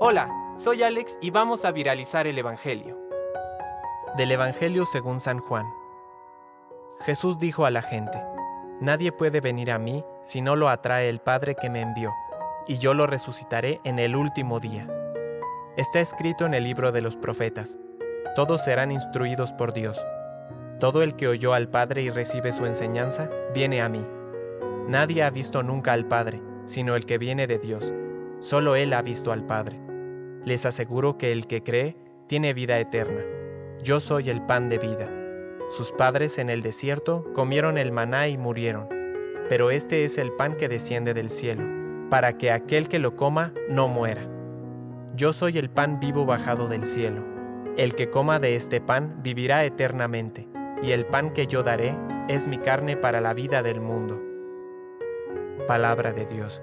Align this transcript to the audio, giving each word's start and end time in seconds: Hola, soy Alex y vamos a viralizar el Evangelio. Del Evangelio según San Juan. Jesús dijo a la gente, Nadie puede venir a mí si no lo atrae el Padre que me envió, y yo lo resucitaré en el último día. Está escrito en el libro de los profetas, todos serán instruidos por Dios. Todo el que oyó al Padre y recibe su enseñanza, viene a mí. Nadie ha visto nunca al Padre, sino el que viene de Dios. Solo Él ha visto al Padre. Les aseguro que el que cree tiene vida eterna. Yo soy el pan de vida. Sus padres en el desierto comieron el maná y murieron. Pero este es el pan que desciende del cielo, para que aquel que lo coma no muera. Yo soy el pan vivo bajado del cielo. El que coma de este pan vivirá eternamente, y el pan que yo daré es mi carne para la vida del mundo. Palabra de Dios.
Hola, 0.00 0.30
soy 0.56 0.82
Alex 0.82 1.18
y 1.20 1.30
vamos 1.30 1.64
a 1.64 1.72
viralizar 1.72 2.26
el 2.26 2.38
Evangelio. 2.38 2.98
Del 4.16 4.32
Evangelio 4.32 4.84
según 4.86 5.20
San 5.20 5.38
Juan. 5.38 5.66
Jesús 7.00 7.38
dijo 7.38 7.66
a 7.66 7.70
la 7.70 7.82
gente, 7.82 8.22
Nadie 8.80 9.12
puede 9.12 9.40
venir 9.40 9.70
a 9.70 9.78
mí 9.78 10.04
si 10.22 10.40
no 10.40 10.56
lo 10.56 10.68
atrae 10.68 11.08
el 11.08 11.20
Padre 11.20 11.54
que 11.54 11.70
me 11.70 11.82
envió, 11.82 12.12
y 12.66 12.78
yo 12.78 12.94
lo 12.94 13.06
resucitaré 13.06 13.80
en 13.84 13.98
el 13.98 14.16
último 14.16 14.60
día. 14.60 14.88
Está 15.76 16.00
escrito 16.00 16.46
en 16.46 16.54
el 16.54 16.64
libro 16.64 16.92
de 16.92 17.02
los 17.02 17.16
profetas, 17.16 17.78
todos 18.34 18.62
serán 18.62 18.92
instruidos 18.92 19.52
por 19.52 19.72
Dios. 19.72 20.00
Todo 20.78 21.02
el 21.02 21.16
que 21.16 21.28
oyó 21.28 21.52
al 21.52 21.68
Padre 21.68 22.02
y 22.02 22.10
recibe 22.10 22.52
su 22.52 22.64
enseñanza, 22.64 23.28
viene 23.52 23.82
a 23.82 23.88
mí. 23.88 24.06
Nadie 24.86 25.22
ha 25.24 25.30
visto 25.30 25.62
nunca 25.62 25.92
al 25.92 26.06
Padre, 26.06 26.40
sino 26.64 26.96
el 26.96 27.06
que 27.06 27.18
viene 27.18 27.46
de 27.46 27.58
Dios. 27.58 27.92
Solo 28.40 28.74
Él 28.74 28.94
ha 28.94 29.02
visto 29.02 29.32
al 29.32 29.44
Padre. 29.44 29.78
Les 30.44 30.64
aseguro 30.64 31.18
que 31.18 31.30
el 31.30 31.46
que 31.46 31.62
cree 31.62 31.96
tiene 32.26 32.54
vida 32.54 32.78
eterna. 32.78 33.22
Yo 33.82 34.00
soy 34.00 34.30
el 34.30 34.40
pan 34.42 34.68
de 34.68 34.78
vida. 34.78 35.10
Sus 35.68 35.92
padres 35.92 36.38
en 36.38 36.50
el 36.50 36.62
desierto 36.62 37.24
comieron 37.34 37.78
el 37.78 37.92
maná 37.92 38.28
y 38.28 38.38
murieron. 38.38 38.88
Pero 39.48 39.70
este 39.70 40.04
es 40.04 40.16
el 40.16 40.32
pan 40.32 40.56
que 40.56 40.68
desciende 40.68 41.12
del 41.12 41.28
cielo, 41.28 41.64
para 42.08 42.38
que 42.38 42.50
aquel 42.50 42.88
que 42.88 42.98
lo 42.98 43.14
coma 43.14 43.52
no 43.68 43.88
muera. 43.88 44.26
Yo 45.14 45.32
soy 45.32 45.58
el 45.58 45.68
pan 45.68 46.00
vivo 46.00 46.24
bajado 46.24 46.66
del 46.66 46.84
cielo. 46.84 47.24
El 47.76 47.94
que 47.94 48.10
coma 48.10 48.40
de 48.40 48.56
este 48.56 48.80
pan 48.80 49.22
vivirá 49.22 49.64
eternamente, 49.64 50.48
y 50.82 50.92
el 50.92 51.04
pan 51.04 51.32
que 51.32 51.46
yo 51.46 51.62
daré 51.62 51.96
es 52.28 52.46
mi 52.46 52.58
carne 52.58 52.96
para 52.96 53.20
la 53.20 53.34
vida 53.34 53.62
del 53.62 53.80
mundo. 53.80 54.20
Palabra 55.66 56.12
de 56.12 56.26
Dios. 56.26 56.62